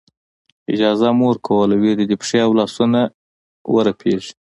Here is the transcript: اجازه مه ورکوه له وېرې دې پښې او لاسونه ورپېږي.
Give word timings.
اجازه 0.73 1.07
مه 1.17 1.23
ورکوه 1.29 1.63
له 1.71 1.75
وېرې 1.81 2.05
دې 2.09 2.15
پښې 2.21 2.39
او 2.45 2.51
لاسونه 2.59 2.99
ورپېږي. 3.73 4.33